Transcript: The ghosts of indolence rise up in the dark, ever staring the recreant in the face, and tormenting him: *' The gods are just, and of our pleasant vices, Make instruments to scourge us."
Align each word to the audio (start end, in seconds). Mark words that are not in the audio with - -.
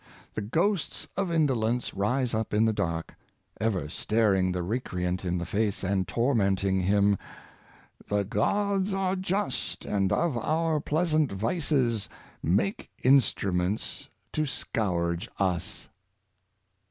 The 0.33 0.41
ghosts 0.41 1.07
of 1.15 1.31
indolence 1.31 1.93
rise 1.93 2.33
up 2.33 2.55
in 2.55 2.65
the 2.65 2.73
dark, 2.73 3.13
ever 3.59 3.87
staring 3.87 4.51
the 4.51 4.63
recreant 4.63 5.23
in 5.23 5.37
the 5.37 5.45
face, 5.45 5.83
and 5.83 6.07
tormenting 6.07 6.81
him: 6.81 7.19
*' 7.59 8.07
The 8.09 8.23
gods 8.23 8.95
are 8.95 9.15
just, 9.15 9.85
and 9.85 10.11
of 10.11 10.39
our 10.39 10.79
pleasant 10.79 11.31
vices, 11.31 12.09
Make 12.41 12.89
instruments 13.03 14.09
to 14.31 14.47
scourge 14.47 15.29
us." 15.37 15.89